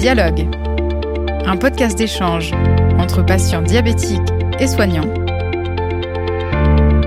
[0.00, 0.48] Dialogue,
[1.44, 2.52] un podcast d'échange
[2.98, 4.18] entre patients diabétiques
[4.58, 5.12] et soignants,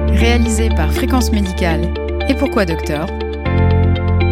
[0.09, 1.91] réalisé par Fréquence Médicale
[2.29, 3.09] et Pourquoi Docteur,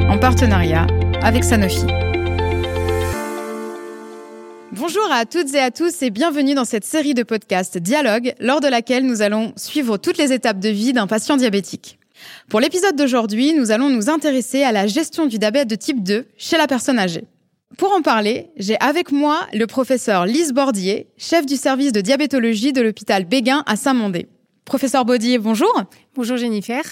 [0.07, 0.85] en partenariat
[1.23, 1.87] avec Sanofi.
[4.73, 8.61] Bonjour à toutes et à tous et bienvenue dans cette série de podcasts Dialogue, lors
[8.61, 11.97] de laquelle nous allons suivre toutes les étapes de vie d'un patient diabétique.
[12.47, 16.27] Pour l'épisode d'aujourd'hui, nous allons nous intéresser à la gestion du diabète de type 2
[16.37, 17.25] chez la personne âgée.
[17.77, 22.73] Pour en parler, j'ai avec moi le professeur Lise Bordier, chef du service de diabétologie
[22.73, 24.27] de l'hôpital Béguin à Saint-Mandé.
[24.65, 25.71] Professeur Bordier, bonjour.
[26.13, 26.83] Bonjour Jennifer.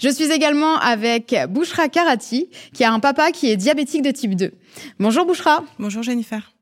[0.00, 4.34] Je suis également avec Bouchra Karati, qui a un papa qui est diabétique de type
[4.34, 4.52] 2.
[4.98, 5.62] Bonjour Bouchra.
[5.78, 6.52] Bonjour Jennifer.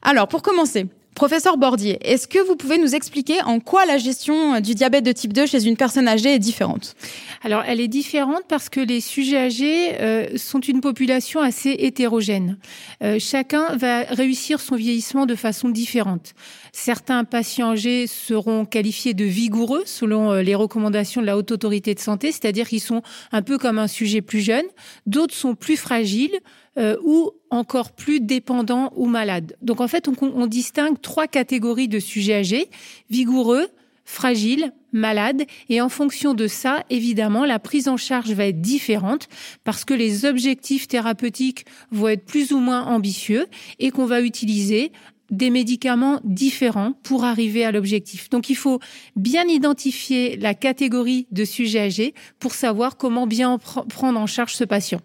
[0.00, 4.60] Alors, pour commencer, Professeur Bordier, est-ce que vous pouvez nous expliquer en quoi la gestion
[4.60, 6.94] du diabète de type 2 chez une personne âgée est différente?
[7.42, 12.58] Alors, elle est différente parce que les sujets âgés euh, sont une population assez hétérogène.
[13.02, 16.34] Euh, chacun va réussir son vieillissement de façon différente.
[16.72, 21.94] Certains patients âgés seront qualifiés de vigoureux selon euh, les recommandations de la Haute Autorité
[21.94, 23.00] de Santé, c'est-à-dire qu'ils sont
[23.32, 24.66] un peu comme un sujet plus jeune.
[25.06, 26.38] D'autres sont plus fragiles,
[26.78, 29.56] euh, ou encore plus dépendants ou malades.
[29.62, 32.70] Donc en fait, on, on distingue trois catégories de sujets âgés
[33.10, 33.68] vigoureux,
[34.04, 39.28] fragiles, malades, et en fonction de ça, évidemment, la prise en charge va être différente
[39.64, 43.46] parce que les objectifs thérapeutiques vont être plus ou moins ambitieux
[43.78, 44.92] et qu'on va utiliser
[45.30, 48.30] des médicaments différents pour arriver à l'objectif.
[48.30, 48.78] Donc il faut
[49.16, 54.64] bien identifier la catégorie de sujets âgés pour savoir comment bien prendre en charge ce
[54.64, 55.00] patient.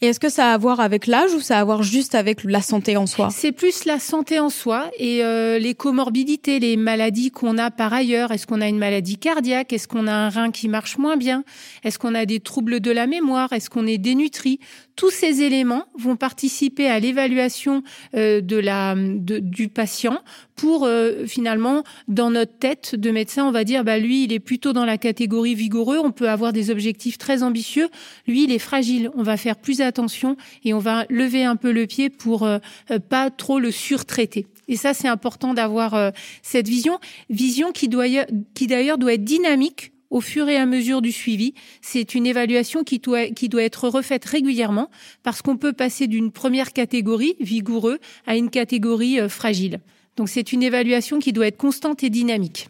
[0.00, 2.14] Et est-ce que ça a à voir avec l'âge ou ça a à voir juste
[2.14, 3.30] avec la santé en soi?
[3.32, 7.92] C'est plus la santé en soi et euh, les comorbidités, les maladies qu'on a par
[7.92, 8.30] ailleurs.
[8.30, 9.72] Est-ce qu'on a une maladie cardiaque?
[9.72, 11.42] Est-ce qu'on a un rein qui marche moins bien?
[11.82, 13.52] Est-ce qu'on a des troubles de la mémoire?
[13.52, 14.60] Est-ce qu'on est dénutri?
[14.94, 17.82] Tous ces éléments vont participer à l'évaluation
[18.14, 20.20] euh, de la du patient
[20.54, 24.40] pour euh, finalement dans notre tête de médecin, on va dire bah lui il est
[24.40, 25.98] plutôt dans la catégorie vigoureux.
[26.02, 27.88] On peut avoir des objectifs très ambitieux.
[28.26, 29.10] Lui il est fragile.
[29.16, 32.58] On va faire plus attention et on va lever un peu le pied pour euh,
[32.90, 34.46] euh, pas trop le surtraiter.
[34.68, 36.10] Et ça, c'est important d'avoir euh,
[36.42, 36.98] cette vision,
[37.30, 38.06] vision qui doit,
[38.54, 41.54] qui d'ailleurs doit être dynamique au fur et à mesure du suivi.
[41.82, 44.90] C'est une évaluation qui doit, qui doit être refaite régulièrement
[45.22, 49.80] parce qu'on peut passer d'une première catégorie, vigoureux, à une catégorie fragile.
[50.16, 52.68] Donc c'est une évaluation qui doit être constante et dynamique.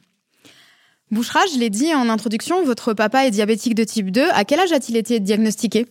[1.11, 4.29] Bouchra, je l'ai dit en introduction, votre papa est diabétique de type 2.
[4.33, 5.87] À quel âge a-t-il été diagnostiqué?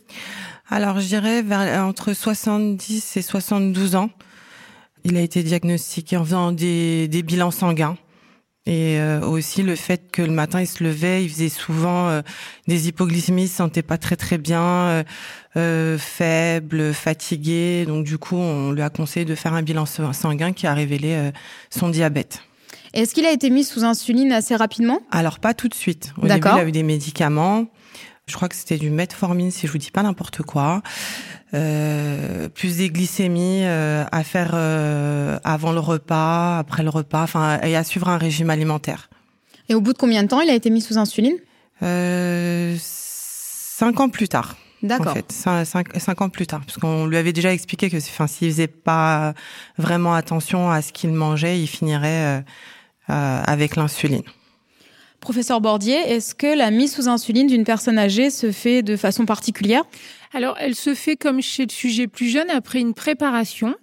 [0.69, 4.09] Alors, je dirais vers, entre 70 et 72 ans.
[5.03, 7.97] Il a été diagnostiqué en faisant des, des bilans sanguins.
[8.65, 12.21] Et euh, aussi le fait que le matin il se levait, il faisait souvent euh,
[12.67, 15.03] des hypoglycémies, il se sentait pas très très bien, euh,
[15.55, 17.85] euh, faible, fatigué.
[17.85, 21.31] Donc du coup, on lui a conseillé de faire un bilan sanguin qui a révélé
[21.69, 22.41] son diabète.
[22.93, 24.99] Est-ce qu'il a été mis sous insuline assez rapidement?
[25.11, 26.13] Alors pas tout de suite.
[26.21, 27.67] Au début, il a eu des médicaments.
[28.27, 30.81] Je crois que c'était du metformine, si je vous dis pas n'importe quoi.
[31.53, 37.59] Euh, plus des glycémies euh, à faire euh, avant le repas, après le repas, enfin,
[37.61, 39.09] et à suivre un régime alimentaire.
[39.69, 41.37] Et au bout de combien de temps il a été mis sous insuline?
[41.83, 44.57] Euh, Cinq ans plus tard.
[44.83, 45.09] D'accord.
[45.09, 48.27] En fait, cinq, cinq, ans plus tard, parce qu'on lui avait déjà expliqué que, enfin,
[48.27, 49.33] s'il faisait pas
[49.77, 52.43] vraiment attention à ce qu'il mangeait, il finirait
[53.09, 54.23] euh, avec l'insuline.
[55.19, 59.25] Professeur Bordier, est-ce que la mise sous insuline d'une personne âgée se fait de façon
[59.25, 59.83] particulière?
[60.33, 63.75] Alors, elle se fait comme chez le sujet plus jeune après une préparation.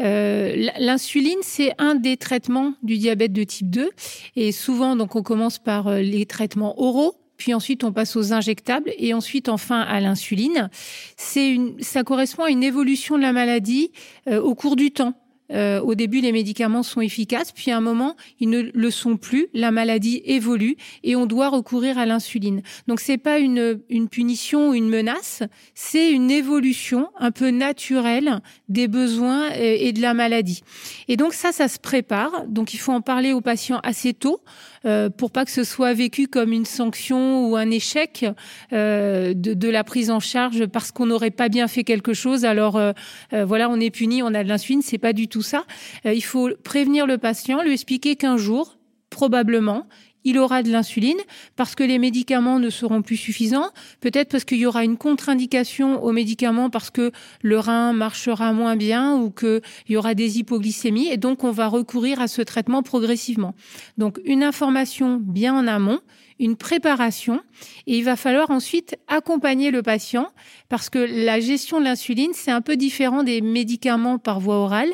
[0.00, 3.90] Euh, L'insuline, c'est un des traitements du diabète de type 2.
[4.36, 8.32] Et souvent, donc, on commence par euh, les traitements oraux puis ensuite on passe aux
[8.32, 10.70] injectables et ensuite enfin à l'insuline.
[11.16, 13.90] C'est une, ça correspond à une évolution de la maladie
[14.28, 15.14] euh, au cours du temps.
[15.52, 19.16] Euh, au début, les médicaments sont efficaces, puis à un moment, ils ne le sont
[19.16, 19.48] plus.
[19.54, 22.62] La maladie évolue et on doit recourir à l'insuline.
[22.86, 25.42] Donc, c'est pas une, une punition ou une menace,
[25.74, 30.62] c'est une évolution un peu naturelle des besoins et, et de la maladie.
[31.08, 32.46] Et donc, ça, ça se prépare.
[32.46, 34.40] Donc, il faut en parler aux patients assez tôt.
[34.84, 38.26] Euh, pour pas que ce soit vécu comme une sanction ou un échec
[38.72, 42.44] euh, de, la prise en charge parce qu'on n'aurait pas bien fait quelque chose.
[42.44, 42.92] Alors euh,
[43.32, 45.64] voilà, on est puni, on a de l'insuline, c'est pas du tout ça.
[46.04, 48.76] Il faut prévenir le patient, lui expliquer qu'un jour,
[49.10, 49.86] probablement,
[50.24, 51.18] il aura de l'insuline
[51.56, 53.70] parce que les médicaments ne seront plus suffisants,
[54.00, 58.76] peut-être parce qu'il y aura une contre-indication aux médicaments parce que le rein marchera moins
[58.76, 62.82] bien ou qu'il y aura des hypoglycémies et donc on va recourir à ce traitement
[62.82, 63.54] progressivement.
[63.98, 66.00] Donc une information bien en amont,
[66.38, 67.40] une préparation
[67.86, 70.28] et il va falloir ensuite accompagner le patient
[70.68, 74.90] parce que la gestion de l'insuline, c'est un peu différent des médicaments par voie orale.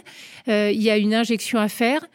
[0.48, 2.06] Euh, il y a une injection à faire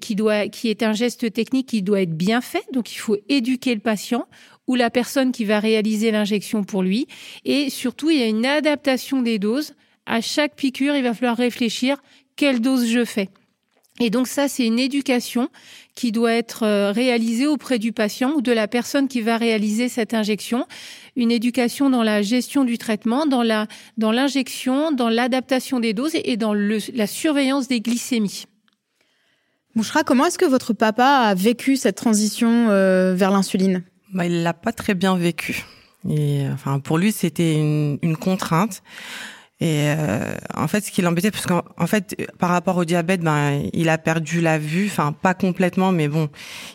[0.00, 2.64] qui doit, qui est un geste technique qui doit être bien fait.
[2.72, 4.26] Donc, il faut éduquer le patient
[4.66, 7.06] ou la personne qui va réaliser l'injection pour lui.
[7.44, 9.74] Et surtout, il y a une adaptation des doses.
[10.06, 11.98] À chaque piqûre, il va falloir réfléchir
[12.36, 13.28] quelle dose je fais.
[13.98, 15.48] Et donc ça, c'est une éducation
[15.94, 19.88] qui doit être euh, réalisée auprès du patient ou de la personne qui va réaliser
[19.88, 20.66] cette injection.
[21.16, 26.14] Une éducation dans la gestion du traitement, dans la dans l'injection, dans l'adaptation des doses
[26.14, 28.44] et dans le, la surveillance des glycémies.
[29.76, 33.82] Bouchra, comment est-ce que votre papa a vécu cette transition euh, vers l'insuline?
[34.14, 35.66] Bah, Il l'a pas très bien vécu.
[36.08, 38.82] Et, enfin, pour lui, c'était une, une contrainte.
[39.60, 43.68] Et euh, en fait, ce qui l'embêtait, parce qu'en fait, par rapport au diabète, ben,
[43.74, 46.30] il a perdu la vue, enfin pas complètement, mais bon,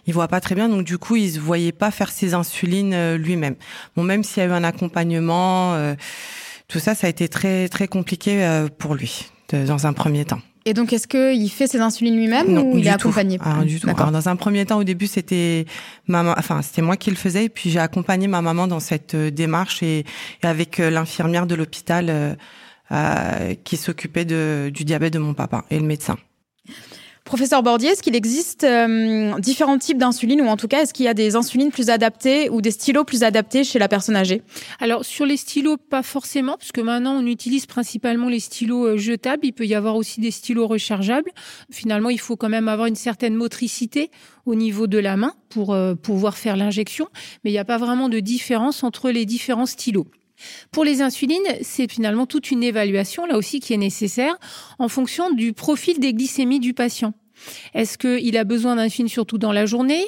[0.06, 2.94] il voit pas très bien, donc du coup, il se voyait pas faire ses insulines
[2.94, 3.56] euh, lui-même.
[3.95, 5.95] Bon, même s'il y a eu un accompagnement, euh,
[6.68, 10.39] tout ça, ça a été très très compliqué pour lui dans un premier temps.
[10.65, 13.89] Et donc, est-ce qu'il fait ses insulines lui-même ou il est accompagné ah, du tout.
[13.89, 15.65] Alors, dans un premier temps, au début, c'était
[16.07, 19.15] maman, enfin, c'était moi qui le faisais, et puis j'ai accompagné ma maman dans cette
[19.15, 20.05] démarche et,
[20.43, 22.37] et avec l'infirmière de l'hôpital
[22.91, 26.17] euh, qui s'occupait du diabète de mon papa et le médecin.
[27.23, 31.06] Professeur Bordier, est-ce qu'il existe euh, différents types d'insuline ou en tout cas est-ce qu'il
[31.06, 34.41] y a des insulines plus adaptées ou des stylos plus adaptés chez la personne âgée?
[34.79, 38.97] Alors sur les stylos pas forcément parce que maintenant on utilise principalement les stylos euh,
[38.97, 41.31] jetables, il peut y avoir aussi des stylos rechargeables.
[41.69, 44.09] Finalement, il faut quand même avoir une certaine motricité
[44.47, 47.07] au niveau de la main pour pouvoir faire l'injection,
[47.44, 50.07] mais il n'y a pas vraiment de différence entre les différents stylos.
[50.71, 54.38] Pour les insulines, c'est finalement toute une évaluation, là aussi, qui est nécessaire
[54.79, 57.13] en fonction du profil des glycémies du patient.
[57.73, 60.07] Est-ce qu'il a besoin d'insuline surtout dans la journée?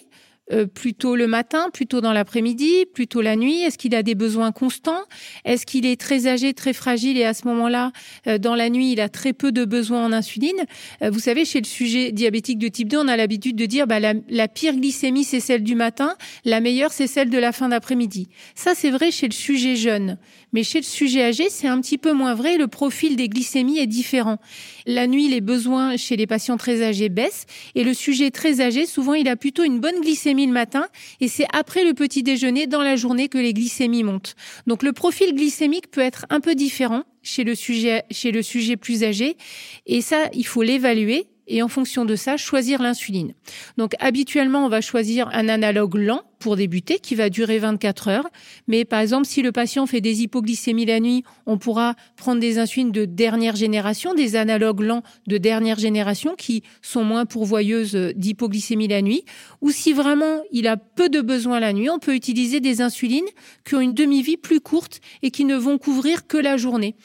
[0.51, 3.61] Euh, plutôt le matin, plutôt dans l'après-midi, plutôt la nuit?
[3.61, 5.01] Est-ce qu'il a des besoins constants?
[5.45, 7.91] Est-ce qu'il est très âgé, très fragile et à ce moment-là,
[8.27, 10.63] euh, dans la nuit, il a très peu de besoins en insuline?
[11.01, 13.87] Euh, Vous savez, chez le sujet diabétique de type 2, on a l'habitude de dire
[13.87, 17.51] bah, la, la pire glycémie, c'est celle du matin, la meilleure, c'est celle de la
[17.51, 18.27] fin d'après-midi.
[18.55, 20.17] Ça, c'est vrai chez le sujet jeune.
[20.53, 22.57] Mais chez le sujet âgé, c'est un petit peu moins vrai.
[22.57, 24.37] Le profil des glycémies est différent.
[24.85, 27.45] La nuit, les besoins chez les patients très âgés baissent.
[27.75, 30.87] Et le sujet très âgé, souvent, il a plutôt une bonne glycémie le matin.
[31.19, 34.35] Et c'est après le petit déjeuner, dans la journée, que les glycémies montent.
[34.67, 38.77] Donc le profil glycémique peut être un peu différent chez le sujet, chez le sujet
[38.77, 39.37] plus âgé.
[39.85, 43.35] Et ça, il faut l'évaluer et en fonction de ça, choisir l'insuline.
[43.77, 48.27] Donc habituellement, on va choisir un analogue lent pour débuter qui va durer 24 heures.
[48.67, 52.57] Mais par exemple, si le patient fait des hypoglycémies la nuit, on pourra prendre des
[52.57, 58.87] insulines de dernière génération, des analogues lents de dernière génération qui sont moins pourvoyeuses d'hypoglycémie
[58.87, 59.23] la nuit.
[59.61, 63.29] Ou si vraiment il a peu de besoins la nuit, on peut utiliser des insulines
[63.63, 66.95] qui ont une demi-vie plus courte et qui ne vont couvrir que la journée.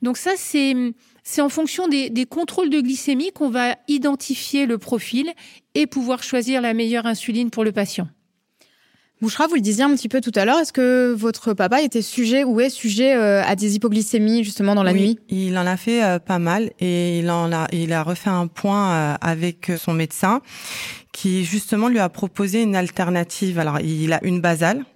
[0.00, 0.74] Donc ça, c'est
[1.30, 5.30] c'est en fonction des, contrôles de glycémie qu'on va identifier le profil
[5.74, 8.08] et pouvoir choisir la meilleure insuline pour le patient.
[9.20, 12.00] Bouchra, vous le disiez un petit peu tout à l'heure, est-ce que votre papa était
[12.00, 15.18] sujet ou est sujet euh, à des hypoglycémies justement dans la nuit?
[15.28, 18.46] Il en a fait euh, pas mal et il en a il a refait un
[18.46, 20.40] point euh, avec son médecin
[21.12, 23.58] qui justement lui a proposé une alternative.
[23.58, 24.86] Alors il a une basale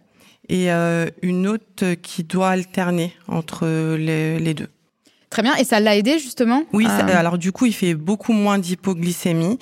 [0.48, 4.68] et une autre qui doit alterner entre les deux.
[5.32, 5.56] Très bien.
[5.56, 6.86] Et ça l'a aidé justement Oui.
[6.86, 9.58] alors du coup, il fait beaucoup moins d'hypoglycémie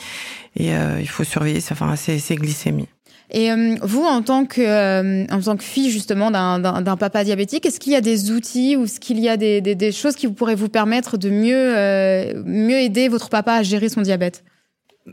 [0.56, 2.88] et euh, il faut surveiller enfin, ses, ses glycémies.
[3.30, 7.64] Et euh, vous, en tant que euh, en tant que fille justement d'un papa diabétique,
[7.66, 10.16] est-ce qu'il y a des outils ou est-ce qu'il y a des, des, des, choses
[10.16, 14.42] qui pourraient vous permettre de mieux mieux aider votre papa à gérer son diabète?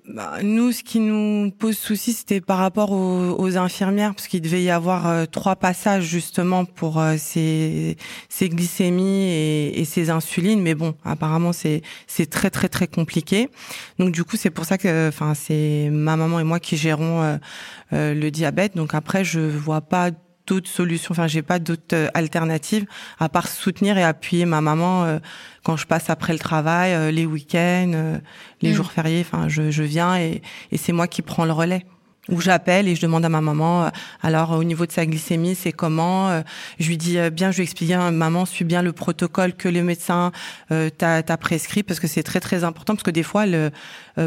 [0.09, 4.61] Bah, nous, ce qui nous pose souci, c'était par rapport aux, infirmières, parce qu'il devait
[4.61, 7.95] y avoir euh, trois passages justement pour euh, ces,
[8.41, 9.29] glycémies
[9.73, 10.61] et, ces insulines.
[10.61, 13.49] Mais bon, apparemment, c'est c'est très très très compliqué.
[13.97, 17.39] Donc du coup, c'est pour ça que, enfin, c'est ma maman et moi qui gérons
[17.93, 18.75] euh, le diabète.
[18.75, 20.11] Donc après, je vois pas
[20.47, 21.11] d'autres solutions.
[21.11, 22.85] Enfin, j'ai pas d'autres euh, alternatives
[23.19, 25.19] à part soutenir et appuyer ma maman euh,
[25.63, 28.19] quand je passe après le travail, euh, les week-ends,
[28.61, 28.73] les mm.
[28.73, 29.21] jours fériés.
[29.21, 31.85] Enfin, je, je viens et, et c'est moi qui prends le relais
[32.29, 33.89] où j'appelle et je demande à ma maman euh,
[34.21, 36.41] alors au niveau de sa glycémie c'est comment euh,
[36.79, 39.69] je lui dis euh, bien je lui explique bien maman suis bien le protocole que
[39.69, 40.31] le médecin
[40.69, 43.45] t'a prescrit parce que c'est très très important parce que des fois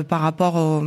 [0.08, 0.82] par rapport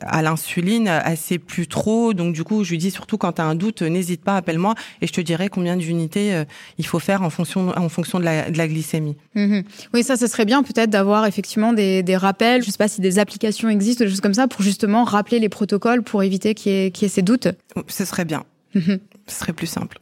[0.00, 3.42] à l'insuline elle sait plus trop donc du coup je lui dis surtout quand tu
[3.42, 6.42] as un doute n'hésite pas appelle-moi et je te dirai combien d'unités
[6.78, 9.16] il faut faire en fonction en fonction de la, de la glycémie.
[9.36, 9.64] Mm-hmm.
[9.94, 13.00] Oui ça ce serait bien peut-être d'avoir effectivement des, des rappels je sais pas si
[13.00, 16.72] des applications existent des choses comme ça pour justement rappeler les protocoles pour éviter qu'il
[16.72, 17.48] y, ait ces doutes
[17.88, 18.44] Ce serait bien.
[18.74, 19.98] Ce serait plus simple.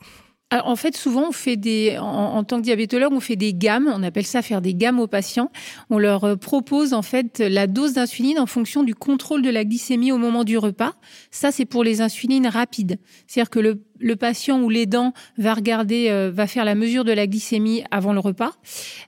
[0.53, 3.91] en fait, souvent, on fait des, en, tant que diabétologue, on fait des gammes.
[3.93, 5.51] On appelle ça faire des gammes aux patients.
[5.91, 9.65] On leur euh, propose en fait la dose d'insuline en fonction du contrôle de la
[9.65, 10.95] glycémie au moment du repas.
[11.33, 12.99] Ça, c'est pour les insulines rapides.
[13.27, 17.13] C'est-à-dire que le, le patient ou l'aidant va regarder, euh, va faire la mesure de
[17.13, 18.53] la glycémie avant le repas,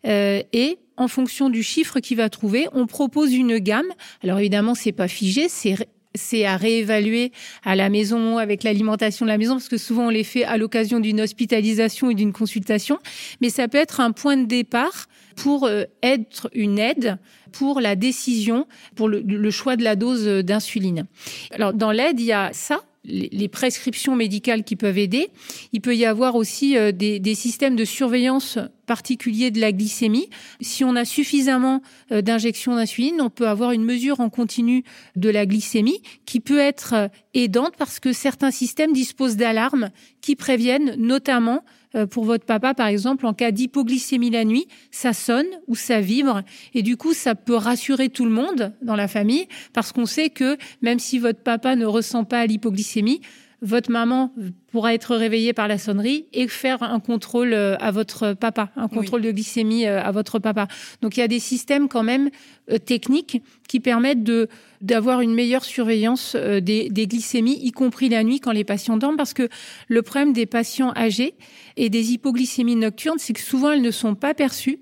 [0.07, 3.87] euh, et en fonction du chiffre qu'il va trouver, on propose une gamme.
[4.23, 5.77] Alors évidemment, c'est pas figé, c'est
[6.15, 7.33] c'est à réévaluer
[7.65, 10.57] à la maison avec l'alimentation de la maison parce que souvent on les fait à
[10.57, 12.99] l'occasion d'une hospitalisation ou d'une consultation
[13.41, 17.19] mais ça peut être un point de départ pour euh, être une aide
[17.53, 21.07] pour la décision pour le, le choix de la dose d'insuline.
[21.53, 25.29] Alors dans l'aide, il y a ça les prescriptions médicales qui peuvent aider.
[25.73, 30.29] Il peut y avoir aussi euh, des, des, systèmes de surveillance particuliers de la glycémie.
[30.61, 31.83] Si on a suffisamment
[32.13, 34.85] euh, d'injections d'insuline, on peut avoir une mesure en continu
[35.17, 39.91] de la glycémie qui peut être euh, aidante parce que certains systèmes disposent d'alarmes
[40.21, 41.65] qui préviennent notamment
[42.11, 46.43] pour votre papa, par exemple, en cas d'hypoglycémie la nuit, ça sonne ou ça vibre.
[46.75, 50.31] Et du coup, ça peut rassurer tout le monde dans la famille parce qu'on sait
[50.31, 53.21] que même si votre papa ne ressent pas l'hypoglycémie,
[53.63, 54.35] votre maman
[54.73, 58.89] pourra être réveillée par la sonnerie et faire un contrôle euh, à votre papa, un
[58.89, 60.67] contrôle de glycémie euh, à votre papa.
[61.01, 62.29] Donc il y a des systèmes quand même
[62.71, 64.49] euh, techniques qui permettent de
[64.81, 69.17] d'avoir une meilleure surveillance des, des, glycémies, y compris la nuit quand les patients dorment,
[69.17, 69.49] parce que
[69.87, 71.35] le problème des patients âgés
[71.77, 74.81] et des hypoglycémies nocturnes, c'est que souvent elles ne sont pas perçues.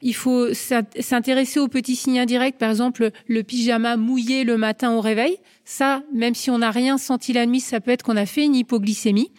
[0.00, 5.00] Il faut s'intéresser aux petits signes indirects, par exemple le pyjama mouillé le matin au
[5.00, 5.38] réveil.
[5.64, 8.44] Ça, même si on n'a rien senti la nuit, ça peut être qu'on a fait
[8.44, 9.30] une hypoglycémie.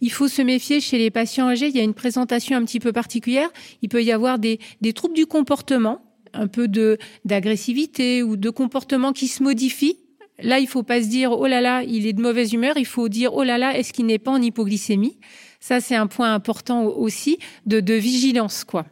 [0.00, 1.68] Il faut se méfier chez les patients âgés.
[1.68, 3.48] Il y a une présentation un petit peu particulière.
[3.82, 8.50] Il peut y avoir des, des troubles du comportement, un peu de d'agressivité ou de
[8.50, 9.98] comportement qui se modifie.
[10.42, 12.76] Là, il faut pas se dire oh là là, il est de mauvaise humeur.
[12.76, 15.18] Il faut dire oh là là, est-ce qu'il n'est pas en hypoglycémie?
[15.60, 18.86] Ça, c'est un point important aussi de, de vigilance, quoi.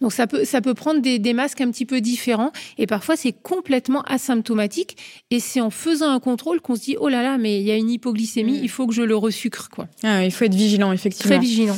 [0.00, 3.16] Donc ça peut, ça peut prendre des, des, masques un petit peu différents et parfois
[3.16, 4.96] c'est complètement asymptomatique
[5.30, 7.70] et c'est en faisant un contrôle qu'on se dit oh là là mais il y
[7.70, 8.64] a une hypoglycémie, mm.
[8.64, 9.88] il faut que je le resucre quoi.
[10.02, 11.36] Ah, il faut être vigilant effectivement.
[11.36, 11.76] Très vigilant.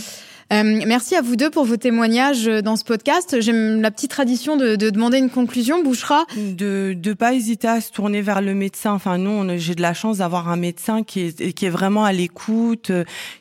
[0.54, 3.40] Euh, merci à vous deux pour vos témoignages dans ce podcast.
[3.40, 6.26] J'aime la petite tradition de, de, demander une conclusion, Bouchera.
[6.37, 8.92] De ne pas hésiter à se tourner vers le médecin.
[8.92, 12.12] Enfin, nous, j'ai de la chance d'avoir un médecin qui est, qui est vraiment à
[12.12, 12.92] l'écoute.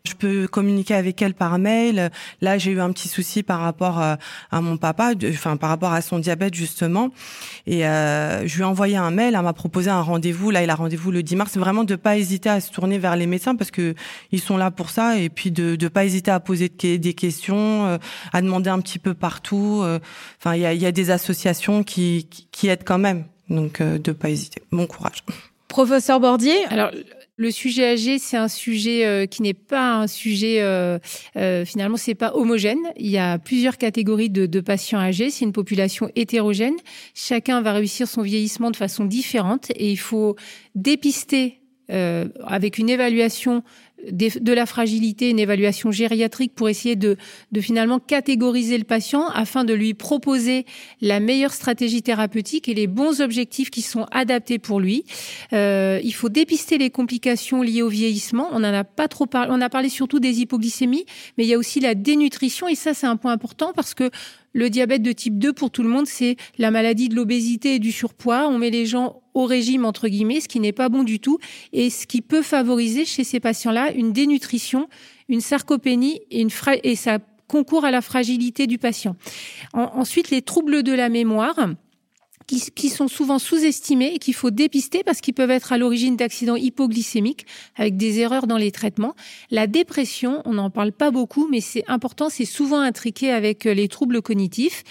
[0.05, 2.09] Je peux communiquer avec elle par mail.
[2.41, 4.17] Là, j'ai eu un petit souci par rapport à,
[4.49, 7.09] à mon papa, enfin par rapport à son diabète justement.
[7.67, 9.35] Et euh, je lui ai envoyé un mail.
[9.35, 10.49] Elle m'a proposé un rendez-vous.
[10.49, 11.57] Là, il a rendez-vous le 10 mars.
[11.57, 13.93] Vraiment de pas hésiter à se tourner vers les médecins parce que
[14.31, 15.19] ils sont là pour ça.
[15.19, 17.97] Et puis de ne pas hésiter à poser de des questions, euh,
[18.31, 19.81] à demander un petit peu partout.
[19.83, 19.99] Euh,
[20.39, 23.25] enfin, il y a, des associations qui, qui, aident quand même.
[23.49, 24.61] Donc, euh, de pas hésiter.
[24.71, 25.23] Bon courage.
[25.67, 26.65] Professeur Bordier.
[26.69, 26.91] Alors,
[27.35, 30.99] le sujet âgé, c'est un sujet qui n'est pas un sujet euh,
[31.35, 32.79] euh, finalement, c'est pas homogène.
[32.95, 35.31] Il y a plusieurs catégories de, patients âgés.
[35.31, 36.75] C'est une population hétérogène.
[37.15, 40.35] Chacun va réussir son vieillissement de façon différente et il faut
[40.75, 43.61] dépister avec une évaluation
[44.11, 47.17] de la fragilité, une évaluation gériatrique pour essayer de,
[47.51, 50.65] de, finalement catégoriser le patient afin de lui proposer
[51.01, 55.05] la meilleure stratégie thérapeutique et les bons objectifs qui sont adaptés pour lui.
[55.53, 58.49] Euh, il faut dépister les complications liées au vieillissement.
[58.51, 59.51] On en a pas trop parlé.
[59.53, 61.05] On a parlé surtout des hypoglycémies,
[61.37, 64.09] mais il y a aussi la dénutrition et ça c'est un point important parce que
[64.53, 67.79] le diabète de type 2 pour tout le monde, c'est la maladie de l'obésité et
[67.79, 68.47] du surpoids.
[68.47, 71.39] On met les gens au régime, entre guillemets, ce qui n'est pas bon du tout
[71.73, 74.87] et ce qui peut favoriser chez ces patients-là une dénutrition,
[75.27, 76.49] une sarcopénie et, une
[76.83, 79.15] et ça concourt à la fragilité du patient.
[79.73, 81.67] ensuite, les troubles de la mémoire
[82.59, 86.55] qui, sont souvent sous-estimés et qu'il faut dépister parce qu'ils peuvent être à l'origine d'accidents
[86.55, 87.45] hypoglycémiques
[87.75, 89.15] avec des erreurs dans les traitements.
[89.51, 93.73] La dépression, on n'en parle pas beaucoup, mais c'est important, c'est souvent intriqué avec euh,
[93.73, 94.83] les troubles cognitifs.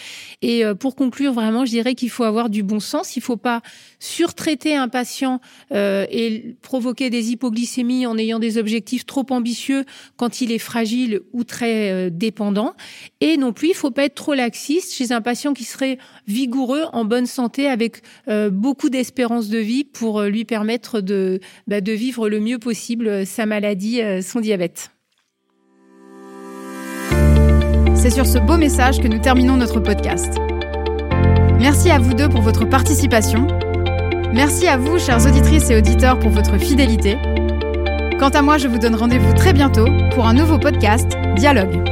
[0.42, 3.16] Et euh, pour conclure, vraiment, je dirais qu'il faut avoir du bon sens.
[3.16, 3.62] Il ne faut pas
[3.99, 5.40] surtraiter un patient
[5.73, 9.85] euh, et provoquer des hypoglycémies en ayant des objectifs trop ambitieux
[10.16, 12.75] quand il est fragile ou très dépendant.
[13.21, 15.99] Et non plus, il ne faut pas être trop laxiste chez un patient qui serait
[16.26, 21.40] vigoureux, en bonne santé avec euh, beaucoup d'espérance de vie pour euh, lui permettre de,
[21.66, 24.90] bah, de vivre le mieux possible euh, sa maladie, son diabète.
[27.94, 30.35] C'est sur ce beau message que nous terminons notre podcast.
[31.61, 33.47] Merci à vous deux pour votre participation.
[34.35, 37.16] Merci à vous, chères auditrices et auditeurs, pour votre fidélité.
[38.18, 41.82] Quant à moi, je vous donne rendez-vous très bientôt pour un nouveau podcast Dialogue.